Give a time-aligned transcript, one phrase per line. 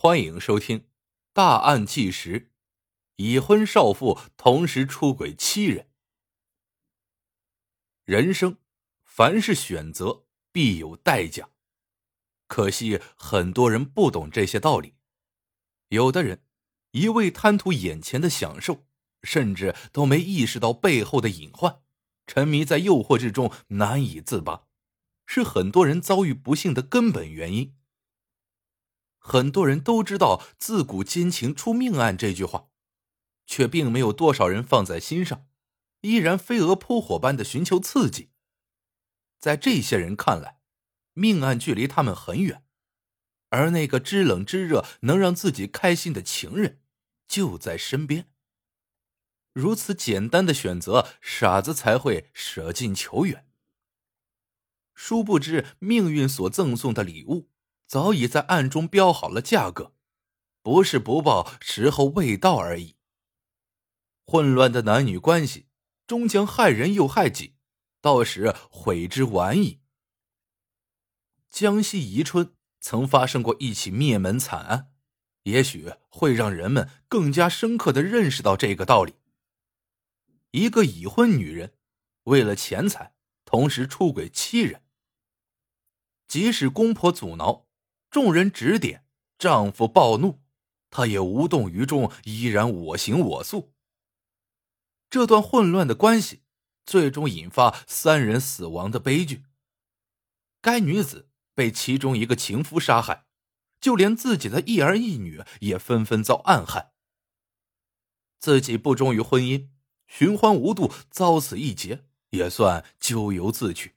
[0.00, 0.78] 欢迎收听
[1.32, 2.40] 《大案纪实》，
[3.16, 5.88] 已婚少妇同时出轨七人。
[8.04, 8.58] 人生，
[9.02, 11.48] 凡是选择必有代价，
[12.46, 14.94] 可惜很多人不懂这些道理。
[15.88, 16.44] 有的人
[16.92, 18.86] 一味贪图眼前的享受，
[19.24, 21.82] 甚至都没意识到背后的隐患，
[22.24, 24.68] 沉迷在诱惑之中难以自拔，
[25.26, 27.74] 是很多人遭遇不幸的根本原因。
[29.28, 32.70] 很多人都知道“自古奸情出命案”这句话，
[33.46, 35.46] 却并没有多少人放在心上，
[36.00, 38.30] 依然飞蛾扑火般的寻求刺激。
[39.38, 40.60] 在这些人看来，
[41.12, 42.64] 命案距离他们很远，
[43.50, 46.80] 而那个知冷知热、能让自己开心的情人
[47.28, 48.30] 就在身边。
[49.52, 53.46] 如此简单的选择，傻子才会舍近求远。
[54.94, 57.50] 殊不知，命运所赠送的礼物。
[57.88, 59.94] 早已在暗中标好了价格，
[60.60, 62.96] 不是不报，时候未到而已。
[64.26, 65.68] 混乱的男女关系
[66.06, 67.56] 终将害人又害己，
[68.02, 69.80] 到时悔之晚矣。
[71.48, 74.92] 江西宜春曾发生过一起灭门惨案，
[75.44, 79.14] 也许会让人们更加深刻的认识到这个道理：
[80.50, 81.72] 一个已婚女人
[82.24, 83.14] 为了钱财，
[83.46, 84.82] 同时出轨七人，
[86.26, 87.67] 即使公婆阻挠。
[88.10, 89.04] 众人指点，
[89.38, 90.40] 丈夫暴怒，
[90.90, 93.74] 她也无动于衷，依然我行我素。
[95.10, 96.42] 这段混乱的关系，
[96.86, 99.44] 最终引发三人死亡的悲剧。
[100.60, 103.26] 该女子被其中一个情夫杀害，
[103.80, 106.92] 就连自己的一儿一女也纷纷遭暗害。
[108.38, 109.68] 自己不忠于婚姻，
[110.06, 113.96] 寻欢无度，遭此一劫，也算咎由自取。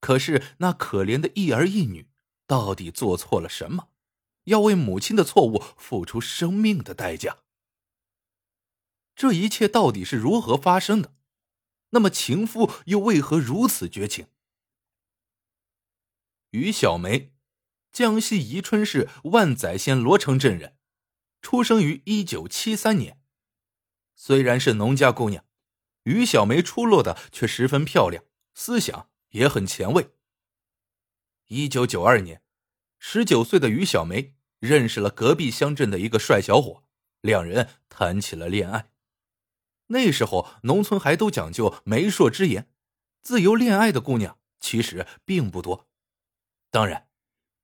[0.00, 2.09] 可是那可怜的一儿一女。
[2.50, 3.90] 到底做错了什么？
[4.46, 7.44] 要为母亲的错误付出生命的代价？
[9.14, 11.14] 这一切到底是如何发生的？
[11.90, 14.26] 那么情夫又为何如此绝情？
[16.50, 17.32] 于小梅，
[17.92, 20.76] 江西宜春市万载县罗城镇人，
[21.40, 23.22] 出生于一九七三年。
[24.16, 25.44] 虽然是农家姑娘，
[26.02, 28.24] 于小梅出落的却十分漂亮，
[28.54, 30.10] 思想也很前卫。
[31.52, 32.44] 一九九二年，
[33.00, 36.84] 十九岁的于小梅认识了隔壁乡镇的一个帅小伙，
[37.22, 38.92] 两人谈起了恋爱。
[39.88, 42.70] 那时候农村还都讲究媒妁之言，
[43.24, 45.88] 自由恋爱的姑娘其实并不多。
[46.70, 47.08] 当然，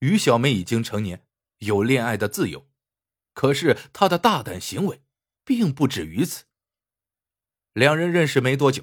[0.00, 1.24] 于小梅已经成年，
[1.58, 2.68] 有恋爱的自由，
[3.34, 5.04] 可是她的大胆行为
[5.44, 6.46] 并不止于此。
[7.72, 8.82] 两人认识没多久，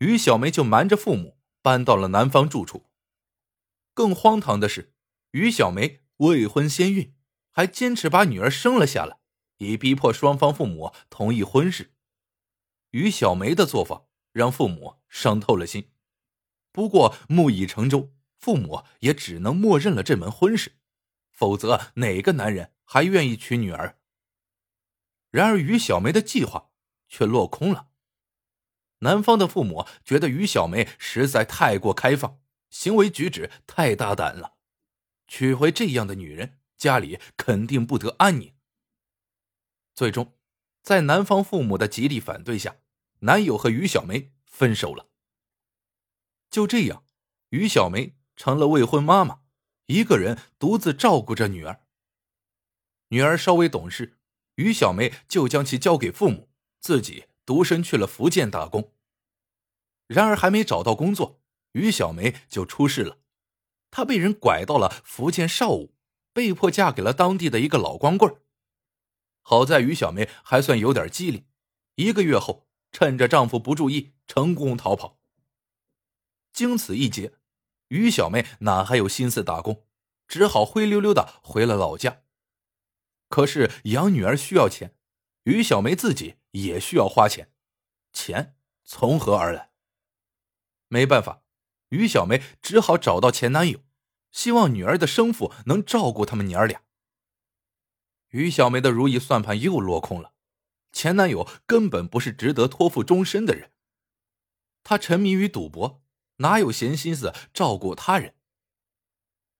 [0.00, 2.87] 于小梅就瞒着父母搬到了南方住处。
[3.98, 4.94] 更荒唐的是，
[5.32, 7.16] 于小梅未婚先孕，
[7.50, 9.18] 还坚持把女儿生了下来，
[9.56, 11.96] 以逼迫双方父母同意婚事。
[12.90, 15.90] 于小梅的做法让父母伤透了心，
[16.70, 20.76] 不过木已成舟，父母也只能默认了这门婚事，
[21.32, 23.98] 否则哪个男人还愿意娶女儿？
[25.32, 26.70] 然而，于小梅的计划
[27.08, 27.88] 却落空了。
[29.00, 32.38] 男方的父母觉得于小梅实在太过开放。
[32.70, 34.54] 行为举止太大胆了，
[35.26, 38.54] 娶回这样的女人，家里肯定不得安宁。
[39.94, 40.38] 最终，
[40.82, 42.76] 在男方父母的极力反对下，
[43.20, 45.08] 男友和于小梅分手了。
[46.50, 47.04] 就这样，
[47.50, 49.40] 于小梅成了未婚妈妈，
[49.86, 51.84] 一个人独自照顾着女儿。
[53.08, 54.18] 女儿稍微懂事，
[54.54, 58.94] 于小梅就将其交给父母，自己独身去了福建打工。
[60.06, 61.37] 然而，还没找到工作。
[61.72, 63.18] 于小梅就出事了，
[63.90, 65.94] 她被人拐到了福建邵武，
[66.32, 68.40] 被迫嫁给了当地的一个老光棍
[69.42, 71.46] 好在于小梅还算有点机灵，
[71.94, 75.18] 一个月后趁着丈夫不注意成功逃跑。
[76.52, 77.34] 经此一劫，
[77.88, 79.86] 于小梅哪还有心思打工，
[80.26, 82.22] 只好灰溜溜的回了老家。
[83.28, 84.96] 可是养女儿需要钱，
[85.44, 87.52] 于小梅自己也需要花钱，
[88.12, 89.70] 钱从何而来？
[90.88, 91.42] 没办法。
[91.90, 93.80] 于小梅只好找到前男友，
[94.30, 96.82] 希望女儿的生父能照顾他们娘儿俩。
[98.28, 100.34] 于小梅的如意算盘又落空了，
[100.92, 103.72] 前男友根本不是值得托付终身的人，
[104.82, 106.02] 他沉迷于赌博，
[106.36, 108.34] 哪有闲心思照顾他人？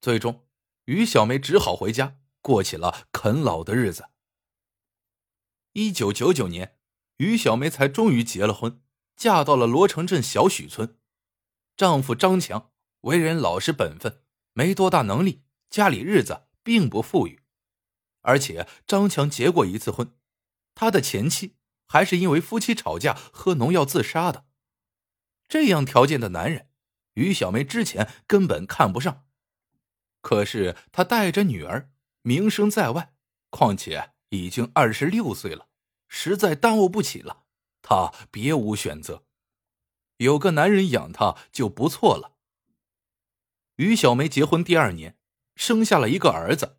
[0.03, 0.47] 最终，
[0.85, 4.11] 于小梅只好回家过起了啃老的日子。
[5.73, 6.79] 一九九九年，
[7.17, 8.83] 于小梅才终于结了婚，
[9.17, 10.98] 嫁到了罗城镇小许村。
[11.79, 12.73] 丈夫张强
[13.03, 17.41] 为人老实本分，没多大能力，家里日子并不富裕。
[18.23, 20.13] 而且张强结过一次婚，
[20.75, 21.55] 他的前妻
[21.87, 24.47] 还是因为夫妻吵架喝农药自杀的。
[25.49, 26.69] 这样条件的男人，
[27.15, 29.27] 于小梅之前根本看不上。
[30.21, 31.93] 可是她带着女儿，
[32.23, 33.15] 名声在外，
[33.51, 35.69] 况且已经二十六岁了，
[36.09, 37.45] 实在耽误不起了。
[37.83, 39.28] 她别无选择，
[40.19, 42.37] 有个男人养她就不错了。
[43.77, 45.17] 于小梅结婚第二年，
[45.57, 46.79] 生下了一个儿子。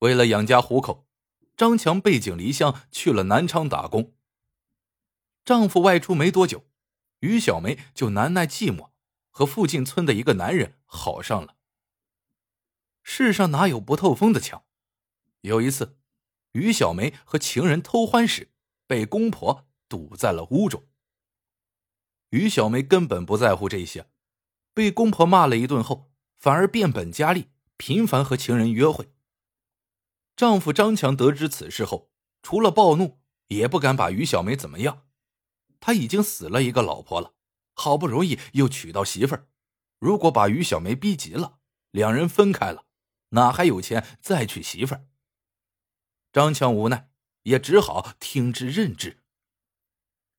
[0.00, 1.06] 为了养家糊口，
[1.56, 4.14] 张强背井离乡去了南昌打工。
[5.44, 6.66] 丈夫外出没多久。
[7.20, 8.90] 于小梅就难耐寂寞，
[9.28, 11.56] 和附近村的一个男人好上了。
[13.02, 14.64] 世上哪有不透风的墙？
[15.42, 15.98] 有一次，
[16.52, 18.50] 于小梅和情人偷欢时，
[18.86, 20.82] 被公婆堵在了屋中。
[22.30, 24.08] 于小梅根本不在乎这些，
[24.72, 29.12] 被公婆骂了一顿后，反而变本加厉，频繁和情人约会。
[30.36, 32.10] 丈夫张强得知此事后，
[32.42, 35.06] 除了暴怒，也不敢把于小梅怎么样。
[35.80, 37.34] 他已经死了一个老婆了，
[37.74, 39.48] 好不容易又娶到媳妇儿，
[39.98, 41.58] 如果把于小梅逼急了，
[41.90, 42.86] 两人分开了，
[43.30, 45.06] 哪还有钱再娶媳妇儿？
[46.32, 47.10] 张强无奈，
[47.42, 49.19] 也只好听之任之。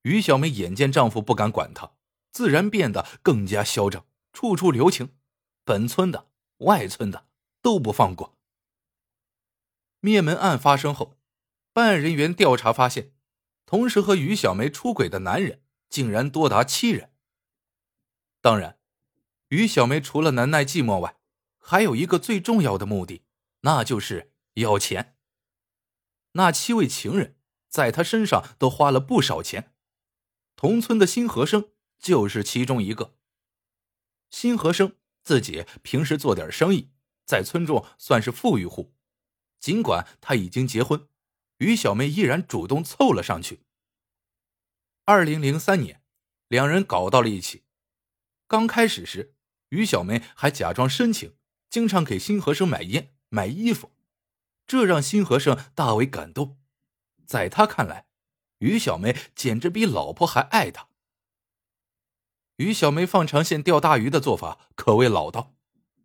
[0.03, 1.91] 于小梅眼见丈夫不敢管她，
[2.31, 5.09] 自然变得更加嚣张，处处留情，
[5.63, 6.27] 本村的、
[6.57, 7.27] 外村的
[7.61, 8.37] 都不放过。
[9.99, 11.17] 灭门案发生后，
[11.73, 13.13] 办案人员调查发现。
[13.67, 17.13] 同时和于小梅出轨的男人竟然多达七人。
[18.41, 18.77] 当然，
[19.47, 21.15] 于小梅除了难耐寂寞外，
[21.57, 23.23] 还有一个最重要的目的，
[23.61, 25.15] 那就是要钱。
[26.33, 27.37] 那七位情人
[27.69, 29.70] 在她身上都花了不少钱，
[30.61, 33.15] 同村的辛和生就是其中一个。
[34.29, 36.91] 辛和生自己平时做点生意，
[37.25, 38.93] 在村中算是富裕户，
[39.59, 41.07] 尽管他已经结婚。
[41.57, 43.63] 于小梅依然主动凑了上去。
[45.05, 46.03] 二零零三年，
[46.47, 47.63] 两人搞到了一起。
[48.47, 49.33] 刚开始时，
[49.69, 51.33] 于小梅还假装深情，
[51.71, 53.89] 经常给辛和生买烟、买衣服，
[54.67, 56.59] 这让辛和生大为感动。
[57.25, 58.05] 在他看来，
[58.61, 60.87] 于小梅简直比老婆还爱他。
[62.57, 65.55] 于小梅放长线钓大鱼的做法可谓老道，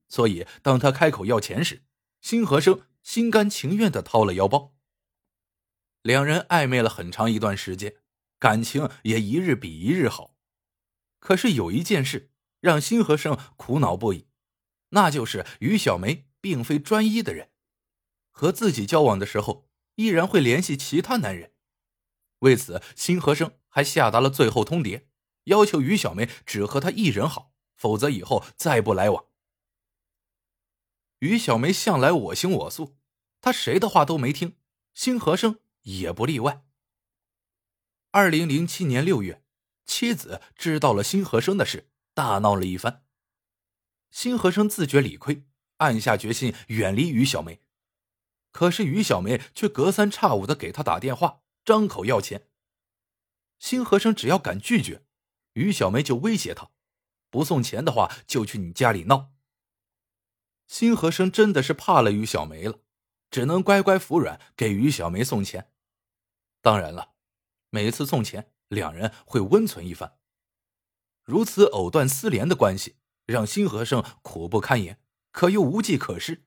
[0.09, 1.85] 所以当他开口要钱时，
[2.21, 4.75] 辛和生心甘情愿的掏了腰包。
[6.03, 7.97] 两人暧昧了很长一段时间，
[8.39, 10.35] 感情也一日比一日好。
[11.19, 12.31] 可是有一件事
[12.61, 14.29] 让辛和生苦恼不已，
[14.91, 17.51] 那就是于小梅并非专一的人，
[18.31, 21.53] 和自己交往的时候依然会联系其他男人。
[22.41, 25.05] 为此，辛和生还下达了最后通牒，
[25.45, 29.27] 要求于小梅只和他一人好，否则以后再不来往。
[31.21, 32.97] 于小梅向来我行我素，
[33.41, 34.57] 她谁的话都没听，
[34.95, 35.61] 辛和生。
[35.87, 36.65] 也不例外。
[38.11, 39.45] 二零零七年六月，
[39.85, 43.05] 妻子知道了辛和生的事，大闹了一番。
[44.11, 45.45] 辛和生自觉理亏，
[45.77, 47.61] 暗下决心远离于小梅。
[48.51, 52.49] 可是于小梅却隔三差五的给他打电话，张口要钱。
[53.59, 55.05] 辛和生只要敢拒绝，
[55.55, 56.71] 于小梅就威胁他，
[57.29, 59.33] 不送钱的话就去你家里闹。
[60.69, 62.81] 辛和生真的是怕了于小梅了，
[63.31, 65.73] 只能乖乖服软，给于小梅送钱。
[66.63, 67.15] 当然了，
[67.71, 70.19] 每次送钱，两人会温存一番。
[71.25, 75.01] 如此藕断丝连的关系，让辛和生苦不堪言，
[75.33, 76.47] 可又无计可施。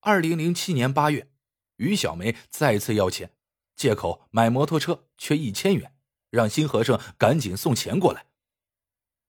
[0.00, 1.30] 二零零七年八月，
[1.76, 3.36] 于小梅再次要钱，
[3.78, 5.96] 借口买摩托车缺一千元，
[6.30, 8.26] 让新和生赶紧送钱过来。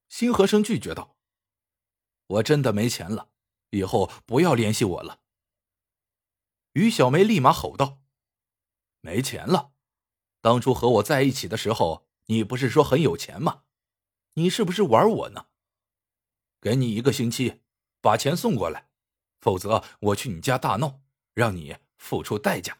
[0.10, 1.16] 新和生拒绝道
[2.26, 3.30] ：“我真的没钱了，
[3.70, 5.22] 以后不要联系我了。”
[6.74, 8.00] 于小梅立马吼道。
[9.02, 9.72] 没钱了，
[10.42, 13.64] 当初和我在一起的时候，你不是说很有钱吗？
[14.34, 15.46] 你是不是玩我呢？
[16.60, 17.62] 给你一个星期，
[18.02, 18.90] 把钱送过来，
[19.40, 21.02] 否则我去你家大闹，
[21.36, 22.80] 让你付出代价。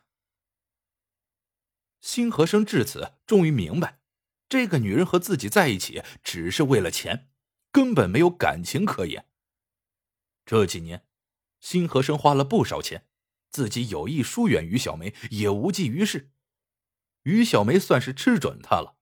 [2.02, 4.00] 辛和生至此终于明白，
[4.48, 7.30] 这个女人和自己在一起只是为了钱，
[7.72, 9.28] 根本没有感情可言。
[10.46, 11.06] 这几年，
[11.60, 13.06] 辛和生花了不少钱。
[13.52, 16.32] 自己有意疏远于小梅，也无济于事。
[17.24, 18.98] 于小梅算是吃准他了，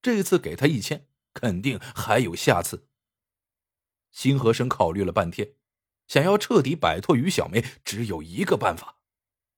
[0.00, 2.86] 这次给他一千，肯定还有下次。
[4.12, 5.54] 辛和生考虑了半天，
[6.06, 9.02] 想要彻底摆脱于小梅，只有一个办法，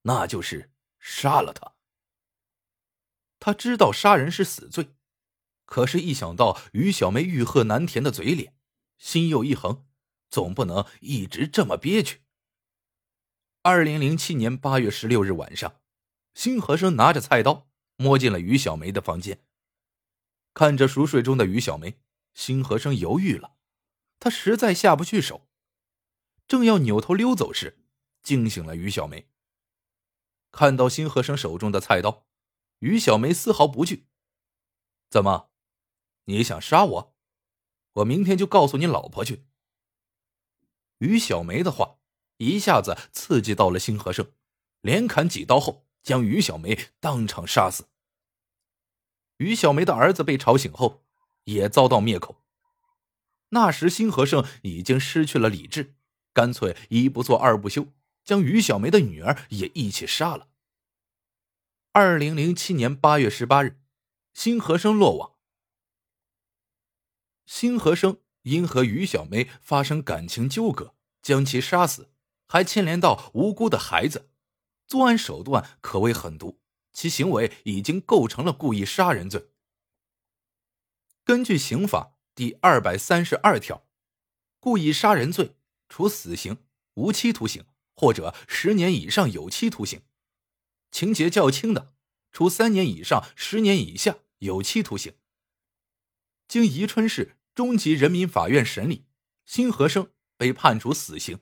[0.02, 1.74] 那就是杀了她。
[3.44, 4.94] 他知道杀人是死罪，
[5.64, 8.54] 可是，一想到于小梅欲壑难填的嘴脸，
[8.98, 9.84] 心又一横，
[10.30, 12.20] 总不能一直这么憋屈。
[13.62, 15.80] 二零零七年八月十六日晚上，
[16.34, 19.44] 辛和生拿着菜刀摸进了于小梅的房间。
[20.54, 21.98] 看着熟睡中的于小梅，
[22.34, 23.56] 辛和生犹豫了，
[24.20, 25.48] 他实在下不去手，
[26.46, 27.82] 正要扭头溜走时，
[28.22, 29.28] 惊醒了于小梅。
[30.52, 32.28] 看到辛和生手中的菜刀，
[32.82, 34.08] 于小梅丝毫不惧。
[35.08, 35.50] 怎么，
[36.24, 37.16] 你想杀我？
[37.92, 39.44] 我明天就告诉你老婆去。
[40.98, 41.98] 于小梅的话
[42.38, 44.32] 一下子刺激到了辛和盛，
[44.80, 47.88] 连砍几刀后，将于小梅当场杀死。
[49.36, 51.04] 于小梅的儿子被吵醒后，
[51.44, 52.42] 也遭到灭口。
[53.50, 55.94] 那时辛和盛已经失去了理智，
[56.32, 57.86] 干脆一不做二不休，
[58.24, 60.48] 将于小梅的女儿也一起杀了。
[61.94, 63.78] 二零零七年八月十八日，
[64.32, 65.34] 辛和生落网。
[67.44, 72.10] 辛和生因和于小梅发生感情纠葛，将其杀死，
[72.48, 74.30] 还牵连到无辜的孩子，
[74.86, 76.62] 作案手段可谓狠毒，
[76.94, 79.50] 其行为已经构成了故意杀人罪。
[81.24, 83.86] 根据刑法第二百三十二条，
[84.58, 85.56] 故意杀人罪
[85.90, 86.56] 处死刑、
[86.94, 90.00] 无期徒刑或者十年以上有期徒刑；
[90.92, 91.92] 情节较轻的，
[92.30, 95.14] 处三年以上十年以下有期徒刑。
[96.46, 97.36] 经宜春市。
[97.54, 99.04] 中级人民法院审理，
[99.44, 101.40] 辛和生被判处死刑。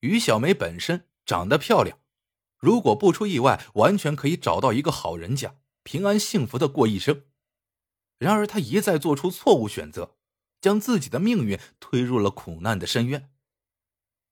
[0.00, 1.98] 于小梅本身长得漂亮，
[2.58, 7.24] 如果不出意外，完全可以找到一个好人家，平安幸福的过一生。
[8.18, 10.18] 然而，她一再做出错误选择，
[10.60, 13.32] 将自己的命运推入了苦难的深渊。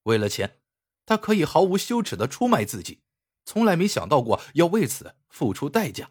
[0.03, 0.61] 为了钱，
[1.07, 3.01] 他可以毫无羞耻的出卖自己，
[3.45, 6.11] 从来没想到过要为此付出代价。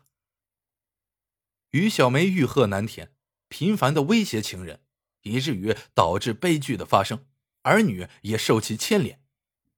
[1.72, 3.12] 于小梅欲壑难填。
[3.50, 4.82] 频繁的威胁情人，
[5.22, 7.28] 以至于导致悲剧的发生，
[7.62, 9.22] 儿女也受其牵连，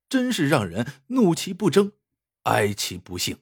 [0.07, 1.91] 真是让人怒其不争，
[2.43, 3.39] 哀其不幸。